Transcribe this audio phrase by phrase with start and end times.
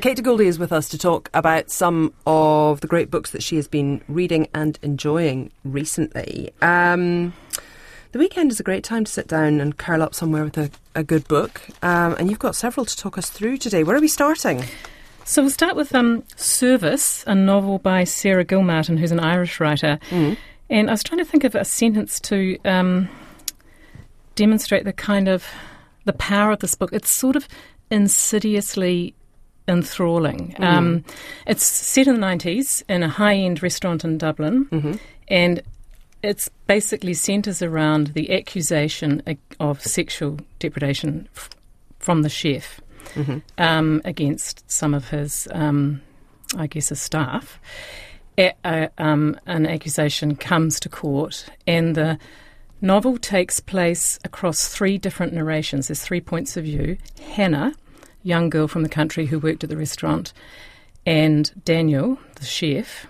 [0.00, 3.56] Kate Goldie is with us to talk about some of the great books that she
[3.56, 6.52] has been reading and enjoying recently.
[6.62, 7.32] Um,
[8.12, 10.70] the weekend is a great time to sit down and curl up somewhere with a,
[10.94, 13.82] a good book, um, and you've got several to talk us through today.
[13.82, 14.62] Where are we starting?
[15.24, 19.98] So we'll start with um, Service, a novel by Sarah Gilmartin, who's an Irish writer.
[20.10, 20.36] Mm.
[20.70, 23.08] And I was trying to think of a sentence to um,
[24.36, 25.44] demonstrate the kind of
[26.04, 26.92] the power of this book.
[26.92, 27.48] It's sort of
[27.90, 29.16] insidiously
[29.68, 30.54] enthralling.
[30.58, 30.64] Mm.
[30.64, 31.04] Um,
[31.46, 34.92] it's set in the 90s in a high end restaurant in Dublin, mm-hmm.
[35.28, 35.62] and
[36.22, 39.22] it's basically centres around the accusation
[39.60, 41.50] of sexual depredation f-
[41.98, 42.80] from the chef
[43.14, 43.38] mm-hmm.
[43.58, 46.00] um, against some of his, um,
[46.56, 47.60] I guess, his staff.
[48.36, 52.18] A, a, um, an accusation comes to court, and the
[52.80, 55.88] novel takes place across three different narrations.
[55.88, 56.98] There's three points of view.
[57.20, 57.74] Hannah,
[58.22, 60.32] young girl from the country who worked at the restaurant,
[61.06, 63.06] and Daniel, the chef,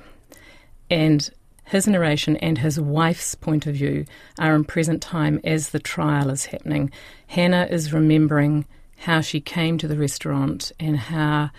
[0.90, 1.30] and
[1.64, 4.06] his narration and his wife's point of view
[4.38, 6.90] are in present time as the trial is happening.
[7.26, 8.64] Hannah is remembering
[8.96, 11.50] how she came to the restaurant and how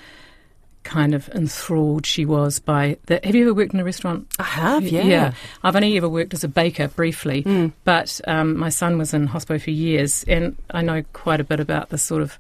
[0.83, 3.19] kind of enthralled she was by the.
[3.23, 4.27] Have you ever worked in a restaurant?
[4.39, 5.03] I have, yeah.
[5.03, 7.71] Yeah, I've only ever worked as a baker briefly, mm.
[7.83, 11.59] but um, my son was in hospital for years, and I know quite a bit
[11.59, 12.39] about the sort of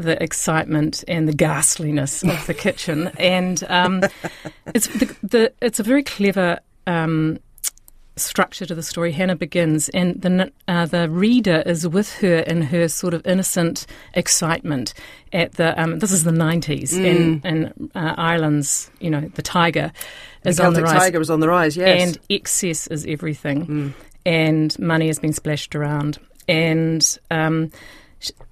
[0.00, 3.08] the excitement and the ghastliness of the kitchen.
[3.18, 4.02] And um,
[4.74, 7.38] it's the, the, it's a very clever um,
[8.20, 9.12] structure to the story.
[9.12, 13.86] Hannah begins, and the uh, the reader is with her in her sort of innocent
[14.14, 14.94] excitement
[15.32, 15.80] at the.
[15.80, 17.10] Um, this is the nineties, mm.
[17.10, 19.92] and, and uh, Ireland's you know the tiger
[20.44, 20.98] is the on the rise.
[20.98, 23.92] Tiger was on the rise, yes, and excess is everything, mm.
[24.24, 27.18] and money has been splashed around, and.
[27.30, 27.70] Um,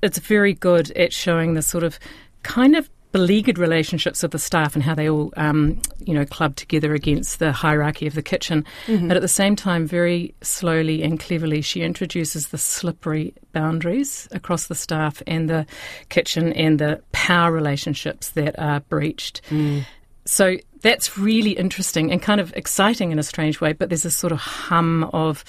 [0.02, 1.98] it's very good at showing the sort of
[2.42, 6.54] kind of beleaguered relationships of the staff and how they all, um, you know, club
[6.56, 8.64] together against the hierarchy of the kitchen.
[8.86, 9.08] Mm-hmm.
[9.08, 14.66] But at the same time, very slowly and cleverly, she introduces the slippery boundaries across
[14.66, 15.66] the staff and the
[16.10, 19.40] kitchen and the power relationships that are breached.
[19.48, 19.84] Mm.
[20.26, 24.10] So that's really interesting and kind of exciting in a strange way, but there's a
[24.10, 25.44] sort of hum of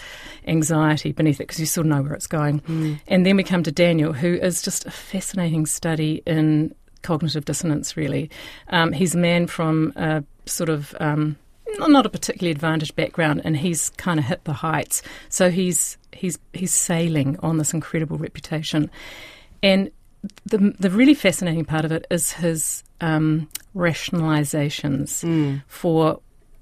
[0.48, 2.62] anxiety beneath it because you sort of know where it's going.
[2.62, 3.00] Mm.
[3.08, 7.96] And then we come to Daniel, who is just a fascinating study in cognitive dissonance,
[7.96, 8.30] really.
[8.70, 10.96] Um, he's a man from a sort of.
[11.00, 11.38] Um,
[11.78, 15.04] not a particularly advantaged background, and he's kind of hit the heights.
[15.30, 18.90] So he's he's he's sailing on this incredible reputation,
[19.62, 19.92] and
[20.46, 25.62] the the really fascinating part of it is his um, rationalizations mm.
[25.68, 26.20] for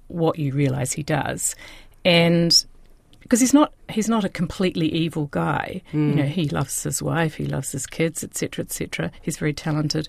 [0.07, 1.55] what you realize he does,
[2.05, 2.65] and
[3.21, 5.81] because he's not he's not a completely evil guy.
[5.91, 6.09] Mm.
[6.09, 9.11] You know, he loves his wife, he loves his kids, etc., etc.
[9.21, 10.07] He's very talented,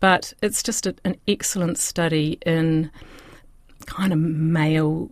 [0.00, 2.90] but it's just a, an excellent study in
[3.86, 5.10] kind of male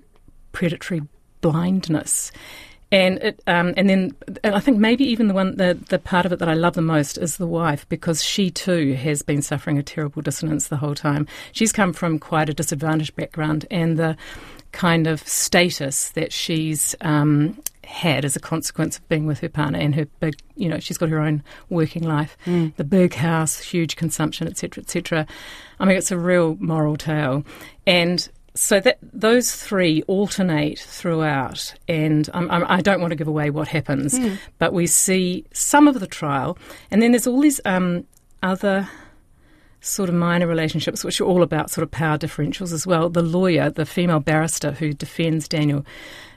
[0.53, 1.03] predatory
[1.41, 2.31] blindness
[2.93, 4.13] and it, um, and then
[4.43, 6.75] and I think maybe even the one the, the part of it that I love
[6.75, 10.77] the most is the wife because she too has been suffering a terrible dissonance the
[10.77, 11.27] whole time.
[11.53, 14.17] She's come from quite a disadvantaged background, and the
[14.73, 19.79] kind of status that she's um, had as a consequence of being with her partner
[19.79, 22.75] and her big, you know, she's got her own working life, mm.
[22.77, 25.27] the big house, huge consumption, etc., etc.
[25.79, 27.45] I mean, it's a real moral tale,
[27.87, 33.51] and so that those three alternate throughout, and um, I don't want to give away
[33.51, 34.39] what happens, mm.
[34.59, 36.59] but we see some of the trial,
[36.91, 38.07] and then there's all these um,
[38.43, 38.89] other
[39.81, 43.09] sort of minor relationships, which are all about sort of power differentials as well.
[43.09, 45.87] The lawyer, the female barrister who defends Daniel,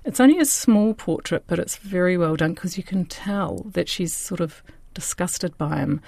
[0.05, 3.89] it's only a small portrait, but it's very well done because you can tell that
[3.89, 4.61] she's sort of
[4.93, 6.01] disgusted by him.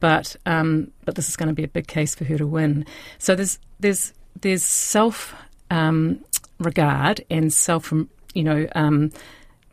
[0.00, 2.86] But um, but this is going to be a big case for her to win.
[3.18, 5.34] So there's there's there's self
[5.70, 6.24] um,
[6.58, 7.92] regard and self,
[8.34, 9.10] you know, um,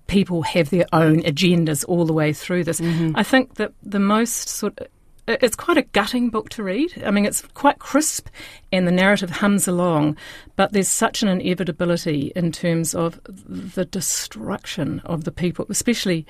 [0.08, 2.80] people have their own agendas all the way through this.
[2.80, 3.14] Mm-hmm.
[3.16, 4.88] I think that the most sort of
[5.28, 7.02] it's quite a gutting book to read.
[7.04, 8.28] I mean, it's quite crisp
[8.72, 10.18] and the narrative hums along,
[10.56, 16.28] but there's such an inevitability in terms of the destruction of the people, especially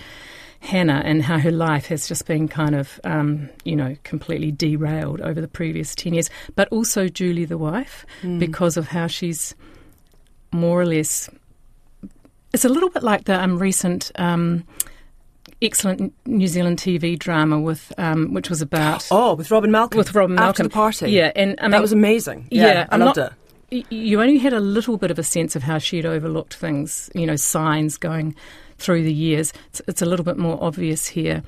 [0.59, 5.21] Hannah and how her life has just been kind of, um, you know, completely derailed
[5.21, 8.39] over the previous 10 years, but also Julie, the wife, mm.
[8.39, 9.55] because of how she's
[10.51, 11.29] more or less.
[12.53, 14.11] It's a little bit like the um, recent.
[14.15, 14.65] Um,
[15.61, 20.13] excellent New Zealand TV drama with um, which was about oh with Robyn Malcolm with
[20.13, 22.97] Robyn Malcolm After the party yeah and I mean, that was amazing yeah, yeah I
[22.97, 23.33] loved not,
[23.71, 27.09] it you only had a little bit of a sense of how she'd overlooked things
[27.15, 28.35] you know signs going
[28.77, 29.53] through the years.
[29.69, 31.43] It's, it's a little bit more obvious here.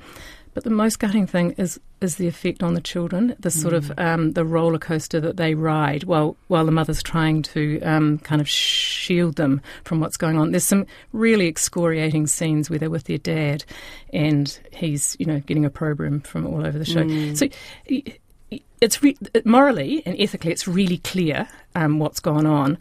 [0.54, 3.92] But the most gutting thing is is the effect on the children, the sort of
[3.98, 8.40] um, the roller coaster that they ride while while the mother's trying to um, kind
[8.40, 10.50] of shield them from what's going on.
[10.50, 13.64] There's some really excoriating scenes where they're with their dad,
[14.12, 17.06] and he's you know getting a program from all over the show.
[17.34, 17.46] So.
[17.90, 18.02] y-
[18.50, 22.78] y- It's re- morally and ethically, it's really clear um, what's gone on,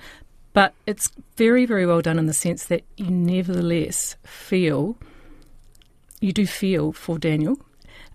[0.57, 4.97] but it's very, very well done in the sense that you nevertheless feel,
[6.19, 7.59] you do feel for Daniel.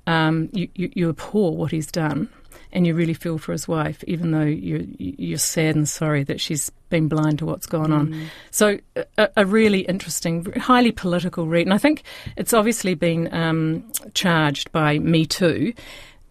[0.09, 2.29] Um, you, you, you abhor what he's done,
[2.73, 6.41] and you really feel for his wife, even though you're, you're sad and sorry that
[6.41, 8.29] she's been blind to what's gone on.
[8.51, 8.81] So,
[9.17, 11.69] a, a really interesting, highly political read.
[11.69, 12.03] And I think
[12.37, 13.85] it's obviously been um,
[14.15, 15.75] charged by Me Too.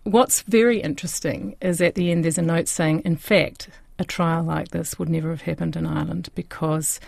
[0.04, 3.70] What's very interesting is at the end there's a note saying, in fact,
[4.02, 7.00] a trial like this would never have happened in Ireland because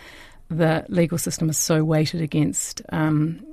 [0.48, 3.44] the legal system is so weighted against um,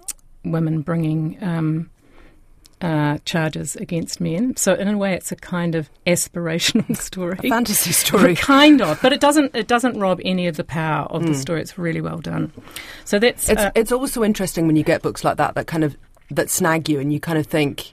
[0.45, 1.89] women bringing um,
[2.81, 4.55] uh, charges against men.
[4.57, 7.37] So in a way, it's a kind of aspirational story.
[7.43, 8.35] A fantasy story.
[8.55, 9.55] kind of, but it doesn't.
[9.55, 11.61] It doesn't rob any of the power of the story.
[11.61, 12.51] It's really well done.
[13.05, 15.83] So that's It's uh, it's also interesting when you get books like that that kind
[15.83, 15.97] of
[16.29, 17.91] that snag you and you kind of think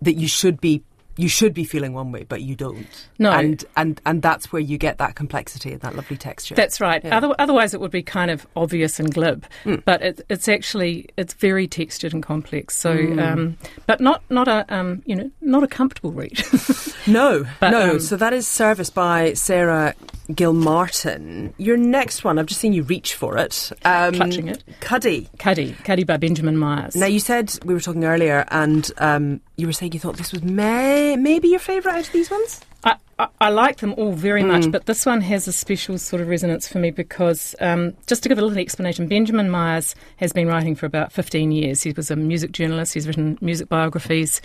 [0.00, 0.82] that you should be
[1.18, 2.86] you should be feeling one way, but you don't.
[3.18, 3.30] No.
[3.32, 6.54] and and and that's where you get that complexity and that lovely texture.
[6.54, 7.04] That's right.
[7.04, 7.16] Yeah.
[7.18, 9.44] Other, otherwise, it would be kind of obvious and glib.
[9.64, 9.84] Mm.
[9.84, 12.76] But it, it's actually it's very textured and complex.
[12.76, 13.20] So, Mm.
[13.32, 16.40] um, but not not a um, you know not a comfortable read.
[17.06, 17.90] no, But, no.
[17.92, 19.94] um, so that is Service by Sarah
[20.34, 21.52] Gilmartin.
[21.58, 23.72] Your next one, I've just seen you reach for it.
[23.84, 24.62] Um, Clutching it.
[24.80, 25.28] Cuddy.
[25.38, 26.94] Cuddy, Cuddy by Benjamin Myers.
[26.96, 30.32] Now you said we were talking earlier, and um, you were saying you thought this
[30.32, 32.60] was may- maybe your favourite out of these ones.
[32.84, 34.46] I, I, I like them all very Mm.
[34.48, 38.22] much, but this one has a special sort of resonance for me because, um, just
[38.22, 41.82] to give a little explanation, Benjamin Myers has been writing for about 15 years.
[41.82, 44.40] He was a music journalist, he's written music biographies,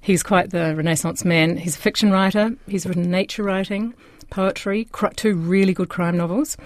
[0.00, 1.56] he's quite the Renaissance man.
[1.56, 3.94] He's a fiction writer, he's written nature writing,
[4.30, 6.56] poetry, two really good crime novels,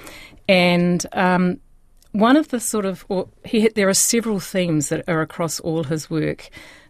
[0.49, 1.59] and um,
[2.13, 5.85] one of the sort of, or he, there are several themes that are across all
[5.85, 6.49] his work.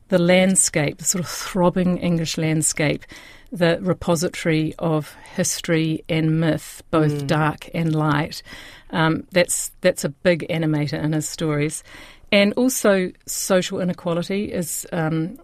[0.09, 3.05] The landscape, the sort of throbbing English landscape,
[3.51, 8.43] the repository of history and myth, both dark and light.
[8.91, 11.83] Um, that's that's a big animator in his stories,
[12.31, 15.39] and also social inequality is um,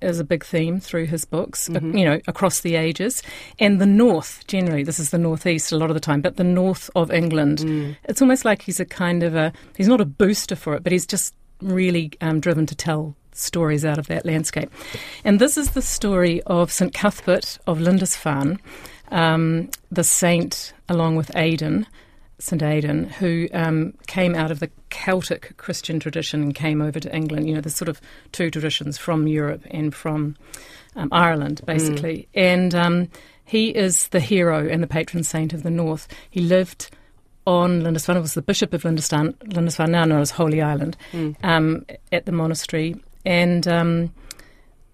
[0.00, 1.68] is a big theme through his books.
[1.68, 3.22] uh, you know, across the ages,
[3.58, 4.82] and the north generally.
[4.82, 7.96] This is the northeast a lot of the time, but the north of England.
[8.04, 10.92] It's almost like he's a kind of a he's not a booster for it, but
[10.92, 14.70] he's just really um, driven to tell stories out of that landscape.
[15.24, 18.60] And this is the story of St Cuthbert of Lindisfarne,
[19.10, 21.86] um, the saint, along with Aidan,
[22.38, 27.14] St Aidan, who um, came out of the Celtic Christian tradition and came over to
[27.14, 27.48] England.
[27.48, 28.00] You know, there's sort of
[28.32, 30.36] two traditions from Europe and from
[30.96, 32.28] um, Ireland, basically.
[32.34, 33.08] And um,
[33.44, 36.08] he is the hero and the patron saint of the North.
[36.28, 36.90] He lived
[37.46, 38.20] on Lindisfarne.
[38.20, 40.96] Was the Bishop of Lindisfarne, Lindisfarne now known as Holy Island,
[41.42, 42.96] um, at the monastery.
[43.26, 44.12] And um,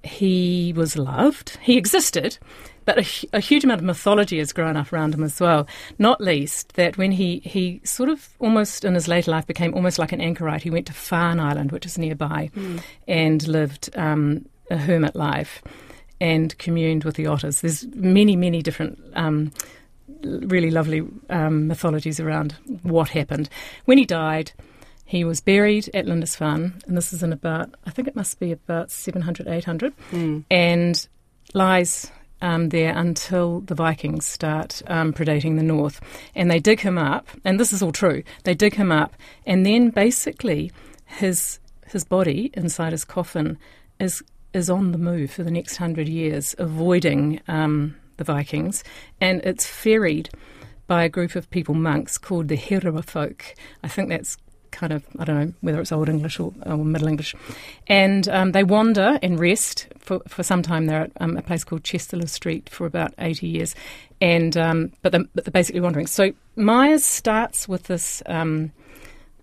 [0.03, 1.59] he was loved.
[1.63, 2.39] He existed,
[2.85, 5.67] but a, a huge amount of mythology has grown up around him as well.
[5.99, 9.99] Not least that when he, he sort of almost in his later life became almost
[9.99, 12.51] like an anchorite, he went to Farne Island, which is nearby,
[13.07, 15.63] and lived um, a hermit life
[16.21, 17.61] and communed with the otters.
[17.61, 18.99] There's many, many different.
[19.15, 19.53] Um,
[20.25, 23.49] really lovely um, mythologies around what happened.
[23.87, 24.53] When he died,
[25.05, 28.53] he was buried at Lindisfarne, and this is in about, I think it must be
[28.53, 29.93] about 700, 800,
[30.51, 31.09] and
[31.55, 36.01] lies um, there until the Vikings start um, predating the north.
[36.35, 38.23] And they dig him up, and this is all true.
[38.45, 39.15] They dig him up,
[39.47, 40.73] and then basically
[41.07, 43.59] his his body inside his coffin
[44.01, 44.23] is
[44.55, 48.83] is on the move for the next hundred years, avoiding um, the Vikings,
[49.21, 50.29] and it's ferried
[50.87, 53.55] by a group of people, monks, called the Herera folk.
[53.83, 54.37] I think that's
[54.73, 57.35] kind of, I don't know whether it's Old English or, or Middle English.
[57.87, 60.87] And um, they wander and rest for, for some time.
[60.87, 63.75] They're at um, a place called Chestelow Street for about 80 years.
[64.21, 66.07] And, um, but, they're, but they're basically wandering.
[66.07, 68.73] So Myers starts with this, um,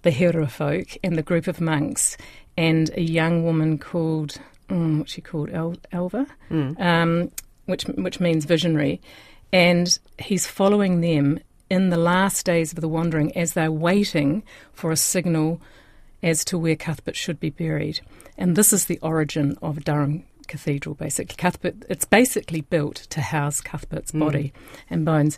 [0.02, 2.18] the Herera folk and the group of monks
[2.58, 4.38] and a young woman called,
[4.70, 6.28] mm, what's she called, El- Elva?
[6.80, 7.32] um,
[7.66, 9.00] which which means visionary,
[9.54, 11.40] and he's following them
[11.70, 15.62] in the last days of the wandering as they're waiting for a signal
[16.22, 18.02] as to where Cuthbert should be buried.
[18.38, 21.36] And this is the origin of Durham Cathedral, basically.
[21.36, 24.20] Cuthbert, it's basically built to house Cuthbert's mm.
[24.20, 24.54] body
[24.90, 25.38] and bones.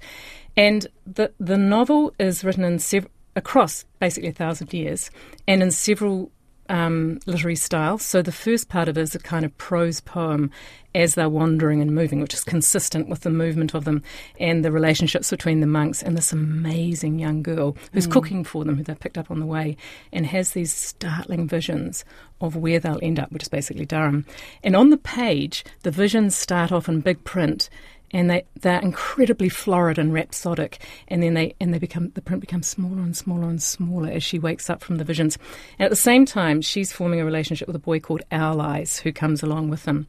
[0.57, 5.11] And the the novel is written in sev- across basically a thousand years,
[5.47, 6.31] and in several
[6.71, 7.97] um, literary style.
[7.97, 10.49] So the first part of it is a kind of prose poem
[10.95, 14.01] as they're wandering and moving, which is consistent with the movement of them
[14.39, 18.11] and the relationships between the monks and this amazing young girl who's mm.
[18.11, 19.75] cooking for them, who they've picked up on the way,
[20.13, 22.05] and has these startling visions
[22.39, 24.25] of where they'll end up, which is basically Durham.
[24.63, 27.69] And on the page, the visions start off in big print
[28.11, 32.41] and they they're incredibly florid and rhapsodic and then they and they become the print
[32.41, 35.37] becomes smaller and smaller and smaller as she wakes up from the visions.
[35.79, 38.99] And at the same time she's forming a relationship with a boy called Owl Eyes
[38.99, 40.07] who comes along with them.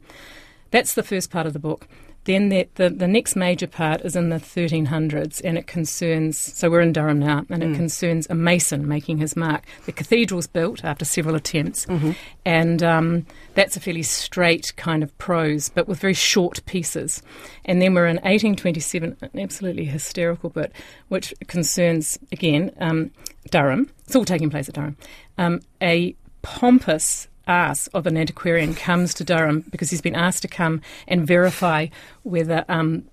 [0.71, 1.87] That's the first part of the book
[2.25, 6.37] then the, the, the, next major part is in the 1300s, and it concerns.
[6.37, 7.75] So we're in Durham now, and it mm.
[7.75, 9.65] concerns a mason making his mark.
[9.85, 12.11] The cathedral's built after several attempts, mm-hmm.
[12.45, 13.25] and um,
[13.55, 17.21] that's a fairly straight kind of prose, but with very short pieces.
[17.65, 20.71] And then we're in 1827, an absolutely hysterical bit,
[21.09, 23.11] which concerns again um,
[23.51, 23.89] Durham.
[24.05, 24.97] It's all taking place at Durham.
[25.37, 30.47] Um, a pompous ass of an antiquarian comes to Durham because he's been asked to
[30.47, 31.87] come and verify
[32.23, 33.05] whether um,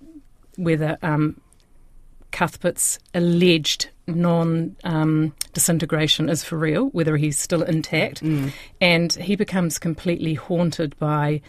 [0.57, 1.39] whether um,
[2.31, 8.51] Cuthbert's alleged non um, disintegration is for real, whether he's still intact, mm.
[8.79, 11.41] and he becomes completely haunted by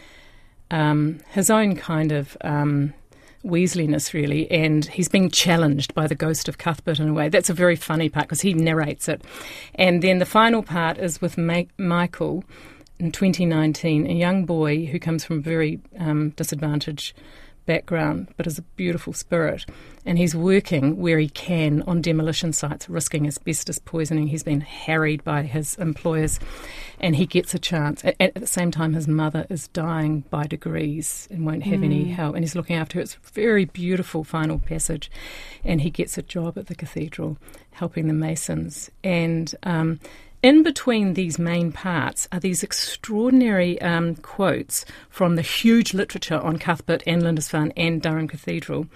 [0.70, 2.94] um, his own kind of um,
[3.44, 7.28] Weasleyness, really, and he's being challenged by the ghost of Cuthbert in a way.
[7.28, 9.22] That's a very funny part because he narrates it.
[9.74, 12.44] And then the final part is with Ma- Michael
[13.02, 17.14] in 2019, a young boy who comes from a very um, disadvantaged
[17.66, 19.66] background but is a beautiful spirit.
[20.06, 24.28] And he's working where he can on demolition sites, risking asbestos poisoning.
[24.28, 26.38] He's been harried by his employers
[27.00, 28.04] and he gets a chance.
[28.04, 31.84] At, at the same time, his mother is dying by degrees and won't have mm.
[31.84, 32.36] any help.
[32.36, 33.02] And he's looking after her.
[33.02, 35.10] It's a very beautiful final passage.
[35.64, 37.36] And he gets a job at the cathedral
[37.72, 38.92] helping the Masons.
[39.02, 39.98] And um,
[40.42, 46.58] in between these main parts are these extraordinary um, quotes from the huge literature on
[46.58, 48.86] Cuthbert and Lindisfarne and Durham Cathedral.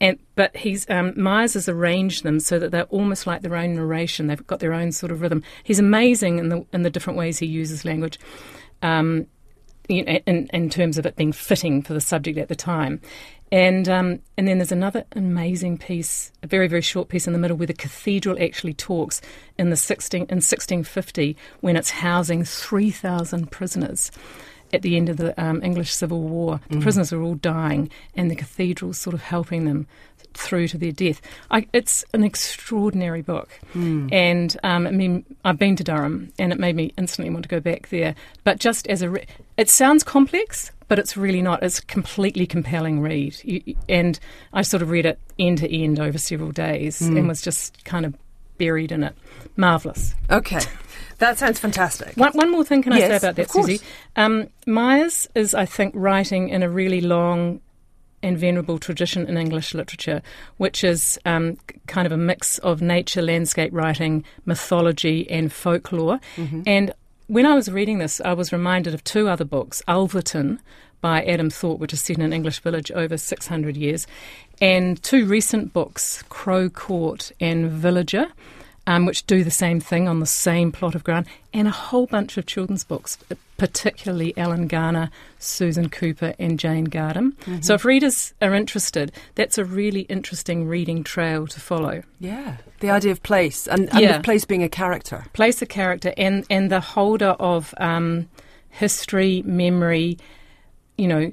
[0.00, 3.76] And, but he's um, Myers has arranged them so that they're almost like their own
[3.76, 4.26] narration.
[4.26, 5.42] They've got their own sort of rhythm.
[5.62, 8.18] He's amazing in the in the different ways he uses language.
[8.82, 9.26] Um,
[9.88, 13.00] you know, in, in terms of it being fitting for the subject at the time.
[13.54, 17.38] And um, and then there's another amazing piece, a very very short piece in the
[17.38, 19.22] middle, where the cathedral actually talks
[19.56, 24.10] in the 16 in 1650 when it's housing 3,000 prisoners.
[24.72, 26.82] At the end of the um, English Civil War, the mm.
[26.82, 29.86] prisoners are all dying, and the cathedral's sort of helping them
[30.32, 31.22] through to their death.
[31.48, 34.12] I, it's an extraordinary book, mm.
[34.12, 37.48] and um, I mean, I've been to Durham, and it made me instantly want to
[37.48, 38.16] go back there.
[38.42, 41.62] But just as a, re- it sounds complex, but it's really not.
[41.62, 44.18] It's a completely compelling read, you, and
[44.52, 47.18] I sort of read it end to end over several days, mm.
[47.18, 48.14] and was just kind of
[48.58, 49.14] buried in it.
[49.56, 50.14] Marvelous.
[50.30, 50.60] Okay.
[51.18, 52.16] That sounds fantastic.
[52.16, 53.80] One, one more thing can yes, I say about that, Susie?
[54.16, 57.60] Um, Myers is, I think, writing in a really long
[58.22, 60.22] and venerable tradition in English literature,
[60.56, 66.18] which is um, kind of a mix of nature landscape writing, mythology, and folklore.
[66.36, 66.62] Mm-hmm.
[66.66, 66.94] And
[67.26, 70.58] when I was reading this, I was reminded of two other books Ulverton
[71.00, 74.06] by Adam Thorpe, which is set in an English village over 600 years,
[74.60, 78.26] and two recent books, Crow Court and Villager
[78.86, 82.06] um, which do the same thing on the same plot of ground, and a whole
[82.06, 83.16] bunch of children's books,
[83.56, 87.32] particularly Alan Garner, Susan Cooper, and Jane Gardam.
[87.32, 87.60] Mm-hmm.
[87.62, 92.02] So if readers are interested, that's a really interesting reading trail to follow.
[92.20, 94.20] Yeah, the idea of place and, and yeah.
[94.20, 95.24] place being a character.
[95.32, 98.28] Place a character, and, and the holder of um,
[98.68, 100.18] history, memory,
[100.98, 101.32] you know,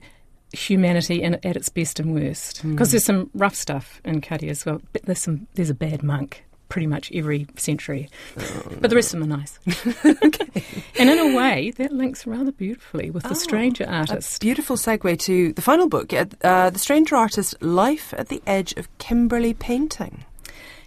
[0.54, 2.62] humanity in, at its best and worst.
[2.66, 2.92] Because mm.
[2.92, 4.82] there's some rough stuff in Cuddy as well.
[4.94, 8.10] But there's some there's a bad monk pretty much every century.
[8.40, 9.60] Oh, but the rest of them are nice.
[10.06, 10.64] okay.
[11.00, 14.40] And in a way, that links rather beautifully with The oh, Stranger Artist.
[14.40, 18.88] beautiful segue to the final book, uh, The Stranger Artist Life at the Edge of
[19.00, 20.26] Kimberley Painting.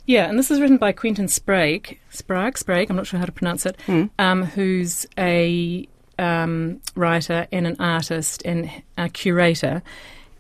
[0.07, 3.33] Yeah, and this is written by Quentin Sprague, Sprague, Sprague, I'm not sure how to
[3.33, 4.09] pronounce it, mm.
[4.19, 5.89] um, who's a
[6.19, 9.83] um, writer and an artist and a curator.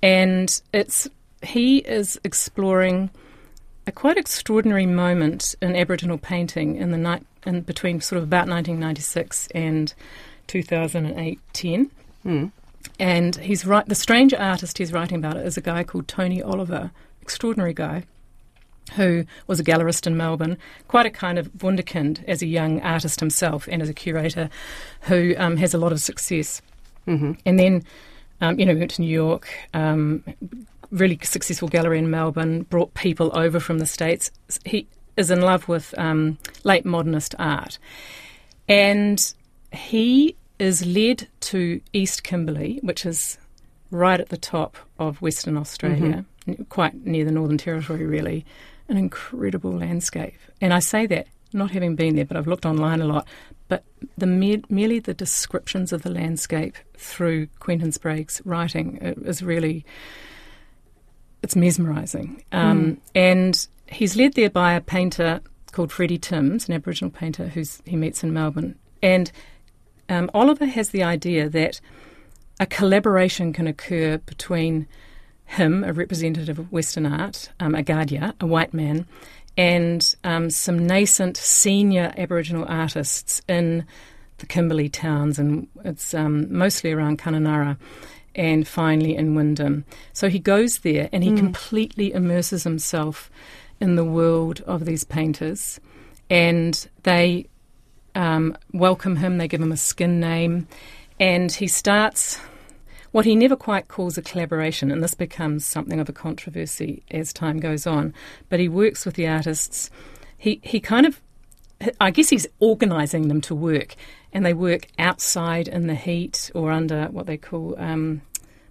[0.02, 1.08] And it's
[1.42, 3.10] he is exploring
[3.86, 8.48] a quite extraordinary moment in Aboriginal painting in the night in between sort of about
[8.48, 9.94] 1996 and
[10.46, 11.40] 2008
[12.24, 12.52] Mm.
[12.98, 13.86] And he's right.
[13.86, 18.04] The strange artist he's writing about is a guy called Tony Oliver, extraordinary guy,
[18.92, 20.56] who was a gallerist in Melbourne,
[20.88, 24.48] quite a kind of wunderkind as a young artist himself and as a curator,
[25.02, 26.62] who um, has a lot of success.
[27.06, 27.32] Mm-hmm.
[27.44, 27.84] And then,
[28.40, 30.24] um, you know, went to New York, um,
[30.94, 34.30] really successful gallery in Melbourne, brought people over from the States.
[34.64, 34.86] He
[35.16, 37.78] is in love with um, late modernist art.
[38.68, 39.34] And
[39.72, 43.38] he is led to East Kimberley, which is
[43.90, 46.62] right at the top of Western Australia, mm-hmm.
[46.64, 48.46] quite near the Northern Territory, really.
[48.88, 50.34] An incredible landscape.
[50.60, 53.26] And I say that not having been there, but I've looked online a lot.
[53.68, 53.82] But
[54.18, 59.86] the merely the descriptions of the landscape through Quentin Sprague's writing is really
[61.44, 62.42] it's mesmerising.
[62.52, 62.98] Um, mm.
[63.14, 65.40] And he's led there by a painter
[65.72, 68.76] called Freddie Timms, an Aboriginal painter who's he meets in Melbourne.
[69.02, 69.30] And
[70.08, 71.80] um, Oliver has the idea that
[72.58, 74.86] a collaboration can occur between
[75.44, 77.84] him, a representative of Western art, um, a
[78.40, 79.06] a white man,
[79.58, 83.84] and um, some nascent senior Aboriginal artists in
[84.38, 87.76] the Kimberley towns, and it's um, mostly around Kununurra
[88.34, 89.84] and finally in Wyndham.
[90.12, 91.36] So he goes there and he mm.
[91.36, 93.30] completely immerses himself
[93.80, 95.80] in the world of these painters,
[96.30, 97.46] and they
[98.14, 100.66] um, welcome him, they give him a skin name,
[101.18, 102.38] and he starts
[103.10, 107.32] what he never quite calls a collaboration, and this becomes something of a controversy as
[107.32, 108.12] time goes on.
[108.48, 109.90] But he works with the artists.
[110.36, 111.20] He he kind of,
[112.00, 113.94] I guess he's organising them to work,
[114.32, 118.22] and they work outside in the heat or under what they call um,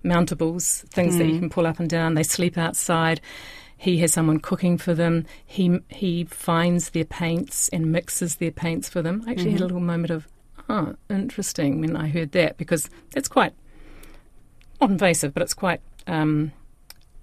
[0.04, 1.18] mountables, things mm.
[1.20, 1.40] that you hmm.
[1.40, 2.14] can pull up and down.
[2.14, 3.22] They sleep outside.
[3.78, 5.26] He has someone cooking for them.
[5.46, 9.24] He he finds their paints and mixes their paints for them.
[9.28, 9.52] I actually mm-hmm.
[9.52, 9.76] had a mm-hmm.
[9.76, 10.28] little moment of,
[10.70, 13.54] oh, interesting when I heard that because that's quite
[14.80, 16.52] not invasive, but it's quite um,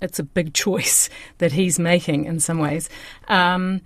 [0.03, 2.89] it's a big choice that he's making in some ways.
[3.29, 3.83] Um,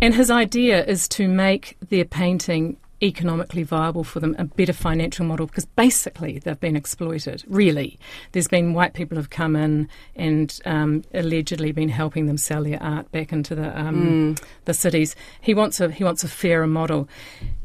[0.00, 5.24] and his idea is to make their painting economically viable for them, a better financial
[5.24, 7.98] model, because basically they've been exploited, really.
[8.32, 12.82] There's been white people have come in and um, allegedly been helping them sell their
[12.82, 14.44] art back into the um, mm.
[14.64, 15.14] the cities.
[15.40, 17.08] He wants a he wants a fairer model.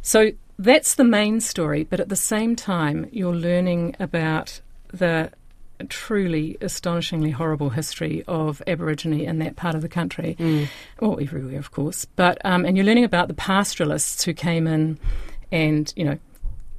[0.01, 5.31] So that's the main story, but at the same time you're learning about the
[5.89, 10.67] truly astonishingly horrible history of Aborigine in that part of the country, mm.
[10.99, 12.05] well, everywhere, of course.
[12.05, 14.99] But um, and you're learning about the pastoralists who came in,
[15.51, 16.17] and you know,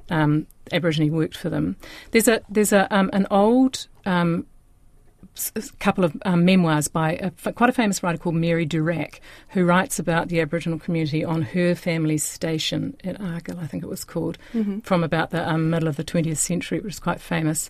[0.09, 1.75] um, Aborigine worked for them.
[2.11, 4.45] There's a there's a um, an old um,
[5.79, 9.99] couple of um, memoirs by a, quite a famous writer called Mary Durack, who writes
[9.99, 14.37] about the Aboriginal community on her family's station at Argyle, I think it was called,
[14.53, 14.79] mm-hmm.
[14.79, 17.69] from about the um, middle of the 20th century, which is quite famous.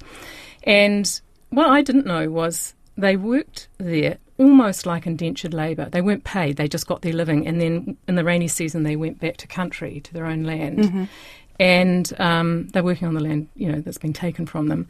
[0.64, 1.22] And
[1.56, 5.90] what I didn't know was they worked there almost like indentured labour.
[5.90, 7.48] They weren't paid, they just got their living.
[7.48, 10.80] And then in the rainy season, they went back to country, to their own land.
[10.80, 11.04] Mm-hmm.
[11.58, 14.90] And um, they're working on the land, you know, that's been taken from them.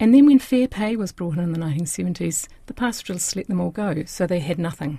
[0.00, 3.60] And then when fair pay was brought in in the 1970s, the pastoralists let them
[3.60, 4.98] all go, so they had nothing.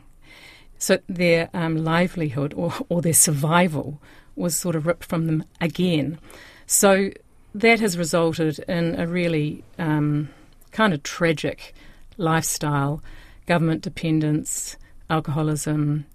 [0.78, 4.02] So their um, livelihood or, or their survival
[4.36, 6.20] was sort of ripped from them again.
[6.66, 7.12] So
[7.54, 10.30] that has resulted in a really um,
[10.72, 11.74] kind of tragic
[12.18, 13.02] lifestyle,
[13.46, 14.78] government dependence,
[15.10, 16.06] alcoholism.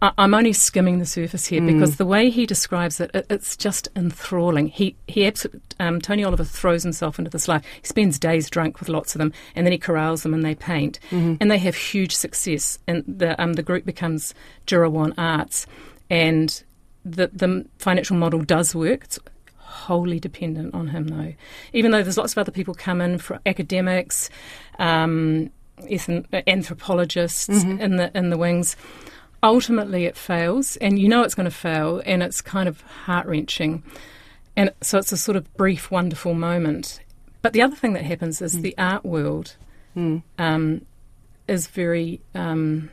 [0.00, 1.66] I, am only skimming the surface here mm.
[1.66, 4.68] because the way he describes it, it it's just enthralling.
[4.68, 5.30] He he
[5.80, 7.64] um, Tony Oliver throws himself into this life.
[7.82, 10.54] He spends days drunk with lots of them, and then he corrals them and they
[10.54, 11.34] paint, mm-hmm.
[11.40, 12.78] and they have huge success.
[12.86, 14.34] And the um, the group becomes
[14.66, 15.66] Jirrawun Arts,
[16.08, 16.62] and
[17.04, 19.04] the the financial model does work.
[19.04, 19.18] It's
[19.72, 21.34] wholly dependent on him, though.
[21.72, 24.30] Even though there's lots of other people come in for academics,
[24.78, 25.50] um,
[26.46, 27.80] anthropologists mm-hmm.
[27.80, 28.76] in the in the wings.
[29.42, 33.26] Ultimately, it fails, and you know it's going to fail, and it's kind of heart
[33.26, 33.82] wrenching.
[34.56, 37.00] And so it's a sort of brief, wonderful moment.
[37.40, 38.62] But the other thing that happens is mm.
[38.62, 39.56] the art world
[39.96, 40.22] mm.
[40.38, 40.86] um,
[41.48, 42.20] is very.
[42.34, 42.90] Um,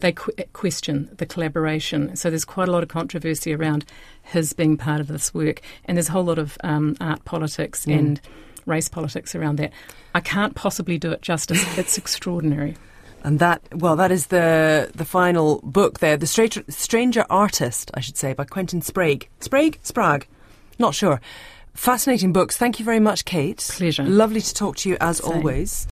[0.00, 2.16] they qu- question the collaboration.
[2.16, 3.84] So there's quite a lot of controversy around
[4.22, 7.86] his being part of this work, and there's a whole lot of um, art politics
[7.86, 7.98] mm.
[7.98, 8.20] and
[8.66, 9.72] race politics around that.
[10.14, 11.64] I can't possibly do it justice.
[11.78, 12.76] it's extraordinary.
[13.24, 18.00] And that, well, that is the the final book there, The Stranger, Stranger Artist, I
[18.00, 19.28] should say, by Quentin Sprague.
[19.40, 19.78] Sprague?
[19.82, 20.26] Sprague?
[20.78, 21.20] Not sure.
[21.74, 22.56] Fascinating books.
[22.56, 23.58] Thank you very much, Kate.
[23.58, 24.02] Pleasure.
[24.04, 25.32] Lovely to talk to you as Same.
[25.32, 25.86] always.